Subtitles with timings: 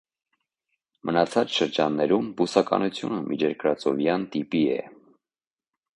[1.09, 4.83] Մնացած շրջաններում բուսականությունը միջերկրածովյան տիպի է։